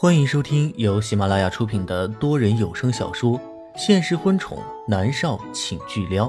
[0.00, 3.36] 欢迎收听由喜马拉雅出品的多人有声小说
[3.76, 6.28] 《现实婚宠男少请巨撩》，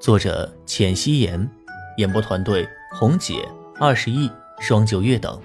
[0.00, 1.48] 作者：浅汐颜，
[1.98, 3.48] 演播团队：红姐、
[3.78, 5.40] 二十亿、双九月等。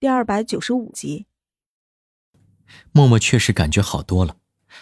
[0.00, 1.26] 第二百九十五集，
[2.92, 4.38] 默默确实感觉好多了。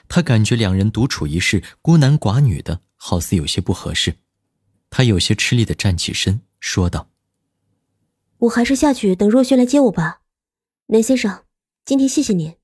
[0.06, 4.18] 他感觉两人独处一室，孤男寡女的，好似有些不合适。
[4.90, 7.08] 他有些吃力的站起身，说道。
[8.38, 10.19] 我还是下去等若轩来接我吧，
[10.92, 11.44] 南先生，
[11.84, 12.56] 今天谢谢您。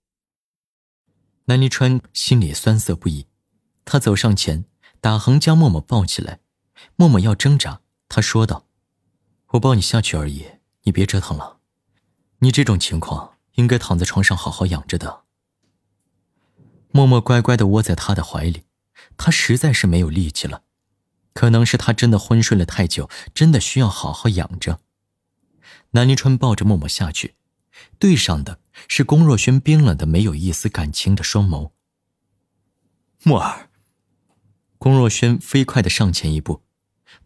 [1.44, 3.28] 南离川心里酸涩不已，
[3.84, 4.64] 他走上前，
[5.00, 6.40] 打横将默默抱起来。
[6.96, 8.66] 默默要挣扎，他说道
[9.54, 10.44] ：“我抱你下去而已，
[10.82, 11.60] 你别折腾了。
[12.40, 15.22] 你这种情况应该躺在床上好好养着的。”
[16.90, 18.64] 默默乖乖的窝在他的怀里，
[19.16, 20.64] 他实在是没有力气了，
[21.32, 24.80] 可能是他真的昏睡了太久，真的需要好好养着。
[25.92, 27.36] 南临川抱着默默下去，
[27.98, 31.70] 对上的是龚若轩冰冷的、没有一丝感情的双眸。
[33.22, 33.70] 默儿，
[34.78, 36.62] 龚若轩飞快的上前一步，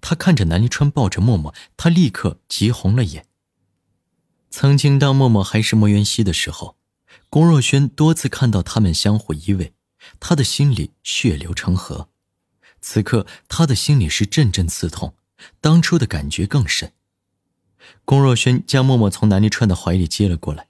[0.00, 3.26] 他看着南临川抱着默默，他立刻急红了眼。
[4.50, 6.76] 曾经当默默还是莫元熙的时候，
[7.28, 9.72] 龚若轩多次看到他们相互依偎，
[10.18, 12.08] 他的心里血流成河。
[12.80, 15.14] 此刻他的心里是阵阵刺痛，
[15.60, 16.92] 当初的感觉更深。
[18.04, 20.68] 龚若轩将默默从南离川的怀里接了过来，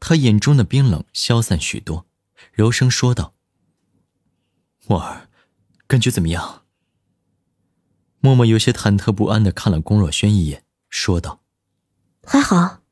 [0.00, 2.06] 他眼中的冰冷消散许多，
[2.52, 3.34] 柔声说道
[4.86, 5.28] ：“默儿，
[5.86, 6.64] 感觉怎么样？”
[8.20, 11.42] 默默有些忐忑不安的看了龚若轩一眼，说道
[12.26, 12.82] ：“还好。”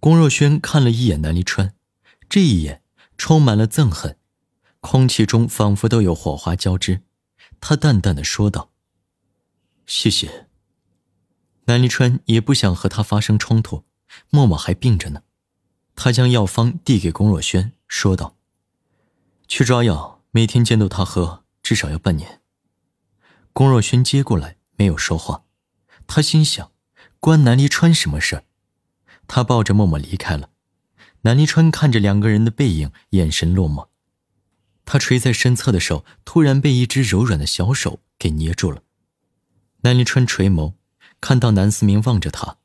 [0.00, 1.74] 龚若轩看了一眼南离川，
[2.28, 2.82] 这一眼
[3.16, 4.18] 充满了憎恨，
[4.80, 7.02] 空气中仿佛都有火花交织。
[7.60, 8.72] 他淡淡的说道
[9.86, 10.48] ：“谢谢。”
[11.70, 13.84] 南离川也不想和他发生冲突，
[14.28, 15.22] 默默还病着呢。
[15.94, 18.36] 他将药方递给龚若轩，说道
[19.46, 22.40] ：“去抓药，每天监督他喝，至少要半年。”
[23.54, 25.44] 龚若轩接过来，没有说话。
[26.08, 26.72] 他心想：
[27.20, 28.44] 关南离川什么事儿？
[29.28, 30.50] 他抱着默默离开了。
[31.20, 33.86] 南离川看着两个人的背影，眼神落寞。
[34.84, 38.82] 他垂在身侧的手突然被一只柔软的小手给捏住了。
[39.82, 40.74] 南离川垂眸。
[41.20, 42.58] 看到南思明望着他，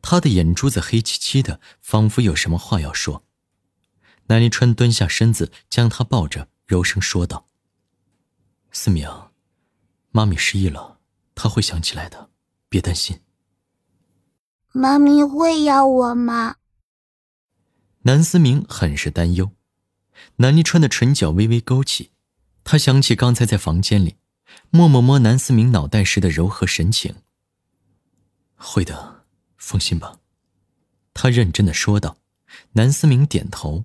[0.00, 3.24] 他的眼珠子黑漆漆的，仿佛有什么话要说。
[4.26, 7.46] 南离川蹲下身子，将他抱着，柔声说道
[8.72, 9.08] ：“思明，
[10.10, 10.98] 妈咪失忆了，
[11.34, 12.30] 她会想起来的，
[12.68, 13.20] 别担心。”
[14.72, 16.56] 妈咪会要我吗？
[18.02, 19.52] 南思明很是担忧。
[20.36, 22.12] 南离川的唇角微微勾起，
[22.64, 24.16] 他想起刚才在房间里，
[24.70, 27.16] 默默摸南思明脑袋时的柔和神情。
[28.58, 29.24] 会的，
[29.56, 30.20] 放心吧。”
[31.14, 32.18] 他认真的说道。
[32.72, 33.84] 南思明点头。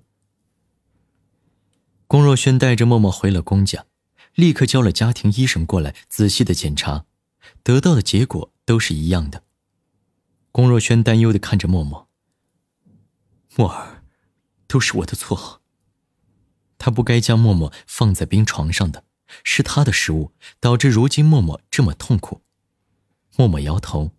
[2.06, 3.84] 龚若轩带着默默回了龚家，
[4.34, 7.04] 立刻叫了家庭医生过来仔细的检查，
[7.62, 9.42] 得到的结果都是一样的。
[10.50, 12.08] 龚若轩担忧的看着默默
[13.56, 14.02] ：“默儿，
[14.66, 15.60] 都是我的错。
[16.78, 19.04] 他不该将默默放在冰床上的，
[19.42, 22.40] 是他的失误，导致如今默默这么痛苦。”
[23.36, 24.12] 默默摇头。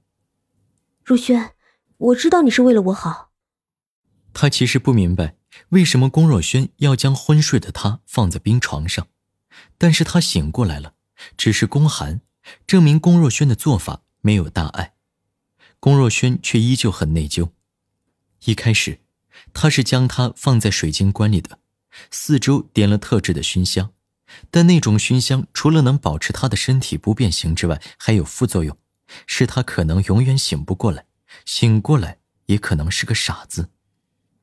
[1.06, 1.54] 若轩，
[1.98, 3.30] 我知道你是为了我好。
[4.34, 5.36] 他其实不明白
[5.70, 9.08] 为什么龚若轩要将昏睡的他放在冰床上，
[9.78, 10.96] 但是他醒过来了，
[11.38, 12.22] 只是宫寒，
[12.66, 14.96] 证明龚若轩的做法没有大碍。
[15.80, 17.52] 龚若轩却依旧很内疚。
[18.46, 19.02] 一开始，
[19.54, 21.60] 他是将他放在水晶棺里的，
[22.10, 23.92] 四周点了特制的熏香，
[24.50, 28.76] 但那种熏香除了能保持他的身体不变形之外，还有副作用。
[29.28, 31.06] 是他可能永远醒不过来，
[31.46, 33.70] 醒过来也可能是个傻子，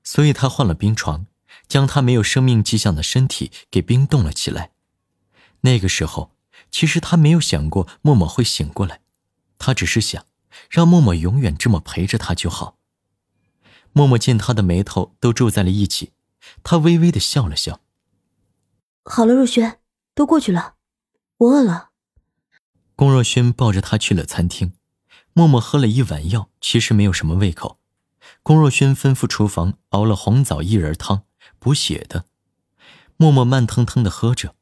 [0.02, 1.26] 所以他换了冰床，
[1.68, 4.72] 将他没有生命迹象的身体给冰冻了起来。
[5.62, 6.34] 那个时候，
[6.70, 9.00] 其实他没有想过默默会醒过来，
[9.58, 10.26] 他只是想
[10.68, 12.78] 让默默永远这么陪着他就好。
[13.92, 16.12] 默默见他的眉头都皱在了一起，
[16.65, 17.80] 他微微的笑了笑。
[19.04, 19.80] 好了，若轩，
[20.15, 20.74] 都过去了，
[21.38, 21.91] 我饿了。
[22.94, 24.74] 龚若轩抱着他去了餐厅，
[25.33, 27.78] 默默喝了一碗药，其实没有什么胃口。
[28.42, 31.24] 龚若轩吩咐厨房熬了红枣薏仁汤，
[31.59, 32.27] 补血的。
[33.16, 34.54] 默默慢腾腾的喝着，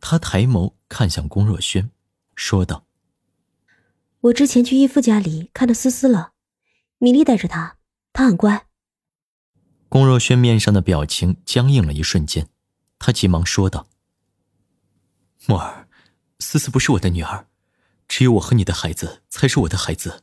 [0.00, 1.90] 他抬眸看向龚若轩，
[2.34, 2.86] 说道
[4.20, 6.32] ：“我之前去义父家里看到思思了，
[6.98, 7.76] 米粒带着她，
[8.12, 8.66] 她很乖。”
[9.88, 12.48] 龚若轩面上的表情僵硬了一瞬间，
[12.98, 13.86] 他急忙说道
[15.46, 15.88] ：“默儿，
[16.40, 17.46] 思思不是我的女儿。”
[18.08, 20.22] 只有我和你的孩子才是我的孩子，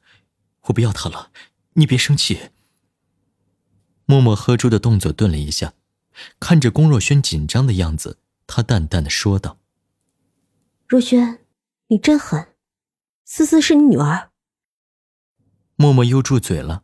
[0.63, 1.31] 我不要他了，
[1.73, 2.51] 你别生气。
[4.05, 5.73] 默默喝粥的动作顿了一下，
[6.39, 9.59] 看着龚若轩紧张的样子，他淡淡的说道
[10.87, 11.45] ：“若轩，
[11.87, 12.55] 你真狠，
[13.25, 14.31] 思思是你女儿。”
[15.75, 16.83] 默默又住嘴了，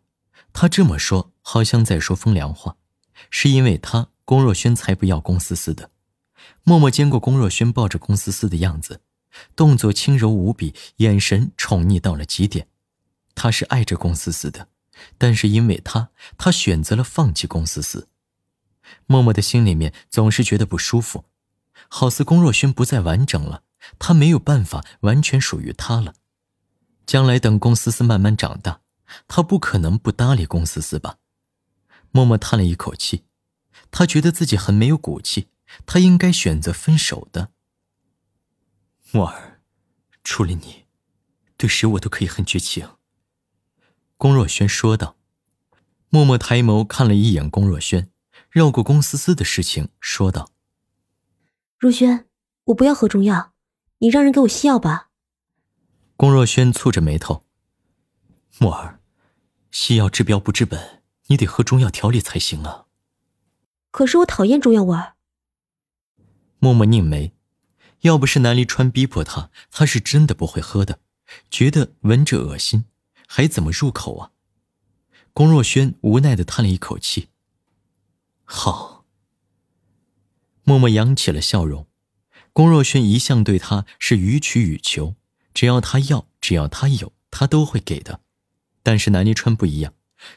[0.53, 2.77] 他这么说好像在说风凉话，
[3.29, 5.91] 是因为他龚若轩才不要龚思思的。
[6.63, 9.01] 默默见过龚若轩抱着龚思思的样子，
[9.55, 12.67] 动作轻柔无比，眼神宠溺到了极点，
[13.35, 14.67] 他是爱着龚思思的。
[15.17, 18.09] 但是因为他，他选择了放弃龚思思。
[19.05, 21.25] 默默的心里面总是觉得不舒服，
[21.87, 23.63] 好似龚若轩不再完整了，
[23.97, 26.15] 他没有办法完全属于他了。
[27.05, 28.81] 将来等龚思思慢慢长大，
[29.27, 31.17] 他不可能不搭理龚思思吧？
[32.11, 33.23] 默默叹了一口气，
[33.91, 35.47] 他觉得自己很没有骨气，
[35.85, 37.51] 他应该选择分手的。
[39.11, 39.61] 默儿，
[40.23, 40.85] 除了你，
[41.57, 42.89] 对谁我都可以很绝情。
[44.17, 45.15] 龚若轩说道。
[46.11, 48.09] 默默抬眸看了一眼龚若轩，
[48.49, 50.49] 绕过龚思思的事情说道
[51.77, 52.27] ：“若轩，
[52.63, 53.53] 我不要喝中药，
[53.99, 55.11] 你让人给我西药吧。”
[56.17, 57.45] 龚若轩蹙着眉头
[58.57, 58.99] ：“墨儿，
[59.69, 62.87] 西药治标不治本，你得喝中药调理才行啊。”
[63.91, 65.13] 可是我讨厌中药味儿。
[66.57, 67.35] 默默拧眉，
[68.01, 70.99] 要不是南离川逼迫他，他是真的不会喝的，
[71.49, 72.85] 觉得闻着恶心。
[73.27, 74.31] 还怎么入口啊？
[75.33, 77.29] 龚若轩无奈的叹了一口气。
[78.43, 79.05] 好。
[80.63, 81.87] 默默扬起了笑容。
[82.53, 85.15] 龚若轩一向对他是予取予求，
[85.53, 88.21] 只要他要，只要他有，他都会给的。
[88.81, 89.93] 但是南离川不一样，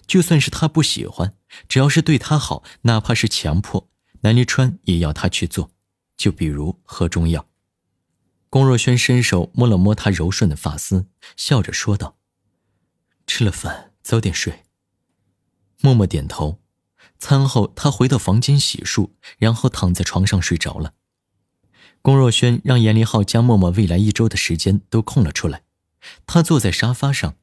[0.07, 1.35] 就算是他不喜欢，
[1.69, 3.89] 只要是对他好，哪怕是强迫，
[4.21, 5.71] 南离川也要他去做。
[6.17, 7.49] 就比如喝中药。
[8.53, 11.07] 龚若轩伸手摸了摸他柔顺的发丝，
[11.39, 12.19] 笑着说道。
[13.27, 14.65] 吃了饭，早点睡。
[15.81, 16.61] 默默点头。
[17.19, 20.93] 餐后，他回到房间洗漱，然后躺在床上睡着了。
[22.03, 25.63] 龚若轩让严立浩将默默未来一周的时间都空了出来。
[26.27, 27.37] 他坐在沙发上，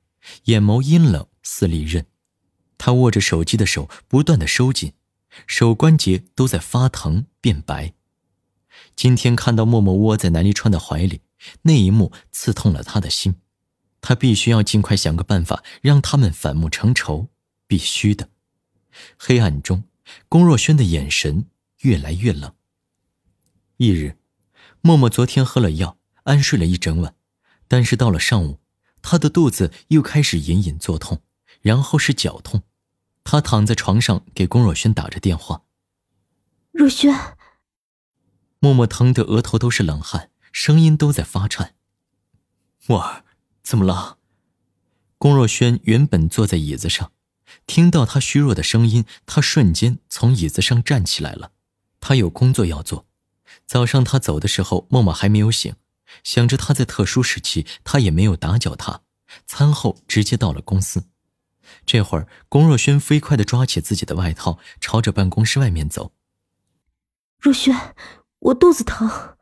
[0.43, 2.05] 眼眸阴冷似利刃。
[2.77, 4.93] 他握着手机的手不断的收紧，
[5.47, 7.95] 手关节都在发疼变白。
[8.95, 11.21] 今天看到默默窝在南离川的怀里，
[11.63, 13.35] 那一幕刺痛了他的心。
[14.01, 17.27] 他必须要尽快想个办法，让他们反目成仇，
[17.67, 18.29] 必须的。
[19.17, 19.83] 黑暗中，
[20.27, 21.47] 龚若轩的眼神
[21.81, 22.53] 越来越冷。
[23.77, 24.17] 翌日，
[24.81, 27.15] 默默昨天喝了药，安睡了一整晚，
[27.67, 28.59] 但是到了上午，
[29.01, 31.21] 他的肚子又开始隐隐作痛，
[31.61, 32.63] 然后是脚痛。
[33.23, 35.63] 他躺在床上给龚若轩打着电话。
[36.71, 37.13] 若轩，
[38.59, 41.75] 默默疼得额头都是冷汗，声音都在发颤。
[42.87, 43.23] 默儿。
[43.61, 44.17] 怎么了？
[45.19, 47.11] 龚若轩原本坐在椅子上，
[47.67, 51.51] 听到他虚弱的声音，他瞬间从椅子上站起来了。
[51.99, 53.05] 他有工作要做。
[53.67, 55.75] 早上他走的时候，默默还没有醒，
[56.23, 59.01] 想着他在特殊时期，他也没有打搅他。
[59.45, 61.03] 餐后直接到了公司。
[61.85, 66.11] 这会儿，龚若轩飞快地抓起自己的外套，朝着办公室外面走。
[67.39, 67.93] 若轩，
[68.39, 69.35] 我肚子疼。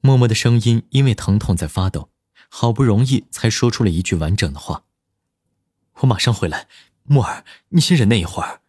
[0.00, 2.10] 默默的声音因为疼痛在发抖。
[2.48, 4.84] 好不容易才说出了一句完整的话
[6.00, 6.68] ：“我马上回来，
[7.02, 8.60] 木儿，你先忍耐一会儿。”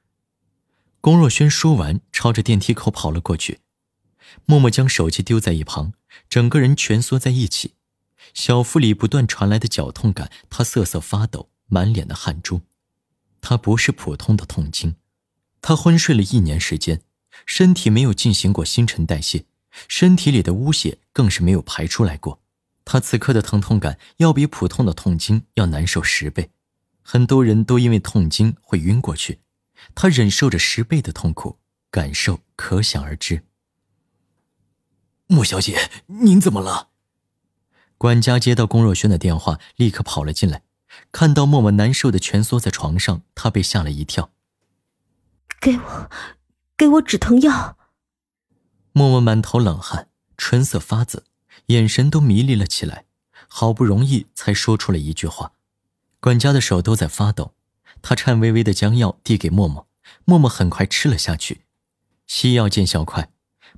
[1.00, 3.60] 龚若轩说完，朝着电梯口跑了过去。
[4.46, 5.94] 默默将手机丢在一旁，
[6.28, 7.76] 整个人蜷缩在一起。
[8.34, 12.62] 小腹里不断传来的绞痛感，他瑟瑟发抖，满脸的汗珠。
[13.42, 14.96] 他不是普通的痛经，
[15.62, 17.04] 他昏睡了一年时间，
[17.48, 19.46] 身体没有进行过新陈代谢，
[19.88, 22.42] 身体里的污血更是没有排出来过。
[22.86, 26.52] 他此刻的疼痛感要比普通的痛经要难受十倍，
[27.02, 29.40] 很多人都因为痛经会晕过去，
[29.96, 31.58] 他忍受着十倍的痛苦，
[31.90, 33.44] 感受可想而知。
[35.26, 36.90] 莫小姐，您怎么了？
[37.98, 40.62] 管家接到龚若轩的电话，立刻跑了进来，
[41.12, 44.32] 看到默默难受的蜷缩在床上，他被吓了一跳。
[45.60, 46.10] 给我，
[46.78, 47.76] 给我止疼药。
[48.94, 51.26] 默默满头冷汗，唇色发紫。
[51.68, 53.06] 眼神都迷离了起来，
[53.48, 55.54] 好不容易才说出了一句话。
[56.20, 57.56] 管家的手都在发抖，
[58.02, 59.88] 他颤巍巍的将药递给默默，
[60.24, 61.66] 默默很快吃了下去。
[62.28, 63.32] 西药见效快，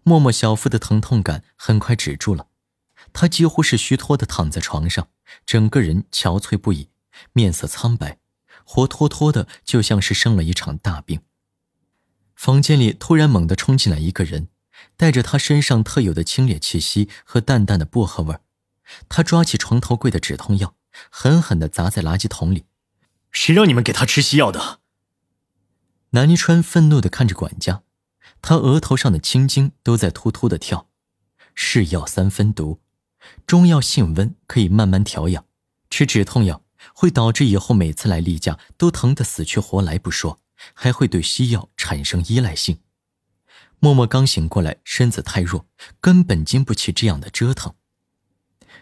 [0.04, 2.48] 默默小腹的疼痛感很快止住了。
[3.14, 5.08] 他几乎是虚脱的躺在床上，
[5.46, 6.90] 整个人憔悴不已，
[7.32, 8.20] 面色苍白，
[8.66, 11.22] 活脱脱的就像是生了一场大病。
[12.40, 14.48] 房间里突然猛地冲进来一个人。
[14.96, 18.40] 带着他身上特有的清冽气息和淡淡的薄荷味儿，
[19.10, 20.74] 他抓起床头柜的止痛药，
[21.10, 22.64] 狠狠地砸在垃圾桶里。
[23.30, 24.80] 谁让你们给他吃西药的？
[26.12, 27.84] 南离川愤怒的看着管家，
[28.42, 30.88] 他额头上的青筋都在突突的跳。
[31.54, 32.80] 是药三分毒，
[33.46, 35.44] 中药性温，可以慢慢调养。
[35.90, 40.40] 吃止痛药会导致以后每次来例假都疼得死去活来不说，
[40.74, 42.80] 还会对西药产生依赖性。
[43.80, 45.66] 默默刚醒过来，身子太弱，
[46.02, 47.74] 根本经不起这样的折腾。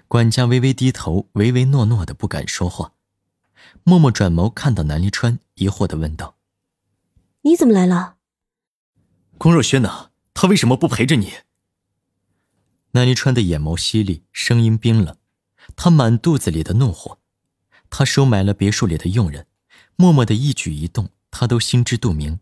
[0.08, 2.94] 管家微微低头，唯唯诺诺的不敢说话。
[3.84, 6.38] 默默转眸看到南离川，疑惑的问道
[7.44, 8.16] ：“你怎么来了？”
[9.38, 10.12] 龚若轩呢？
[10.34, 11.34] 他为什么不陪着你？
[12.92, 15.18] 南离川的眼眸犀利，声音冰冷，
[15.76, 17.20] 他满肚子里的怒火。
[17.90, 19.48] 他收买了别墅里的佣人，
[19.96, 22.40] 默默的一举一动，他都心知肚明。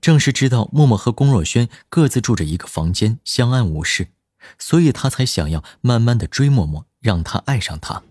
[0.00, 4.12] 正是知道默默和龚若轩各自住着一个房间，相安无事，
[4.58, 8.02] 所以他才想要慢慢的追默默，让他爱上他。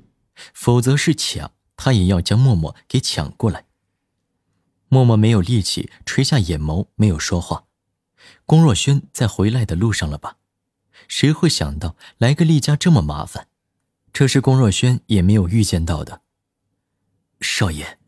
[0.53, 3.65] 否则是抢，他也要将默默给抢过来。
[4.89, 7.65] 默默没有力气，垂下眼眸，没有说话。
[8.45, 10.37] 龚若轩在回来的路上了吧？
[11.07, 13.47] 谁会想到来个厉家这么麻烦？
[14.11, 16.21] 这是龚若轩也没有预见到的。
[17.39, 17.99] 少爷，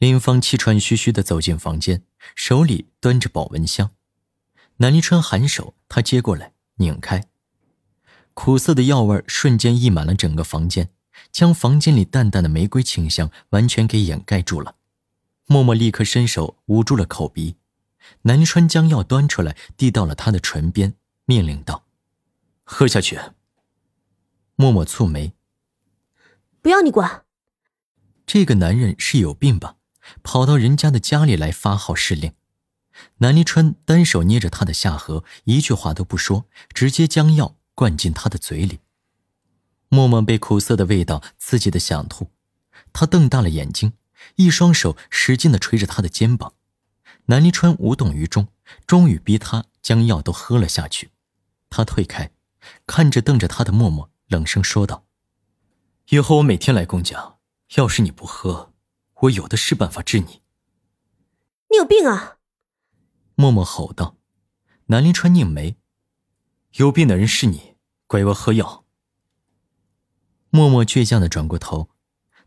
[0.00, 2.04] 林芳气喘吁吁的走进房间，
[2.34, 3.90] 手里端着保温箱。
[4.78, 7.28] 南离川颔首，他接过来，拧开，
[8.32, 10.88] 苦涩的药味瞬间溢满了整个房间，
[11.30, 14.76] 将房间里淡淡的玫瑰清香完全给掩盖住了。
[15.44, 17.56] 默默立刻伸手捂住了口鼻。
[18.22, 20.94] 南离川将药端出来，递到了他的唇边，
[21.26, 21.84] 命令道。
[22.64, 23.20] 喝下去。
[24.56, 25.34] 默默蹙眉，
[26.62, 27.26] 不要你管。
[28.24, 29.76] 这个男人是有病吧？
[30.22, 32.32] 跑到人家的家里来发号施令。
[33.18, 38.80] 南离川单手捏着他的下颌，一句话都不说，直接将药灌进他的嘴里。
[39.88, 42.30] 默默被苦涩的味道刺激的想吐，
[42.92, 43.94] 他瞪大了眼睛，
[44.36, 46.54] 一双手使劲的捶着他的肩膀。
[47.26, 48.48] 南离川无动于衷，
[48.86, 51.10] 终于逼他将药都喝了下去。
[51.68, 52.30] 他退开。
[52.86, 55.06] 看着瞪着他的默默，冷声说道
[56.10, 57.36] ：“以后我每天来公家，
[57.76, 58.69] 要是你不喝，
[59.20, 60.42] 我有的是办法治你。”
[61.70, 62.38] 你有病啊！
[63.34, 64.16] 默默吼道。
[64.86, 65.76] 南临川拧眉
[66.74, 68.84] ：“有病的人是你，乖乖喝药。”
[70.50, 71.90] 默默倔强的转过头，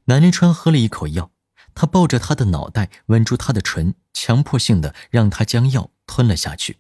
[0.06, 1.32] 南临川喝了一口药，
[1.74, 6.80] 他抱着他的脑袋，吻住他的唇，强迫性的让他将药吞了下去。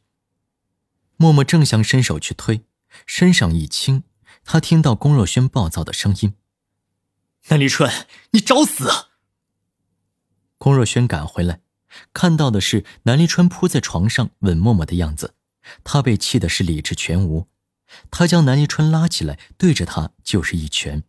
[1.15, 2.65] 默默正想伸手去推。
[3.05, 4.03] 身上一轻，
[4.43, 6.35] 他听到龚若轩暴躁的声音
[7.47, 8.89] ：“南临川，你找死！”
[10.63, 11.59] 龚若轩赶回来，
[12.13, 15.33] 看到的是南离川扑在床上吻默默的样子，
[15.83, 17.49] 他被气的是理智全无。
[18.09, 21.03] 他将南离川拉起来，对着他就是一拳。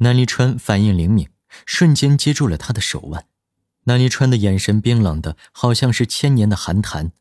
[0.00, 1.30] 南离川反应灵敏，
[1.64, 3.24] 瞬间接住了他的手腕。
[3.84, 7.12] 南离川的眼神冰冷的，好像是千年的寒潭。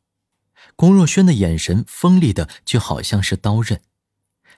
[0.75, 3.79] 龚若轩的眼神锋利的，就好像是刀刃。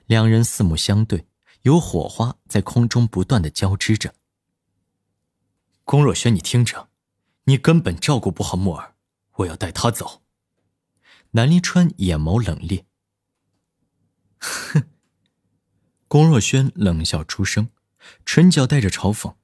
[0.06, 1.26] 两人四目相对，
[1.62, 4.14] 有火花在空中不断的交织着。
[5.84, 6.88] 龚若轩，你听着，
[7.44, 8.94] 你根本照顾不好木儿，
[9.36, 10.22] 我要带他走。
[11.32, 12.84] 南离川眼眸冷冽。
[14.38, 14.84] 哼。
[16.08, 17.70] 龚若轩冷笑出声，
[18.26, 19.36] 唇角带着嘲讽：“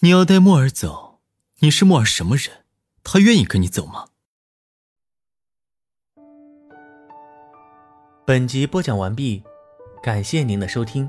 [0.00, 1.20] 你要带木儿走？
[1.60, 2.64] 你是木儿什么人？
[3.04, 4.08] 他愿意跟你走吗？”
[8.26, 9.44] 本集播讲完毕，
[10.02, 11.08] 感谢您的收听。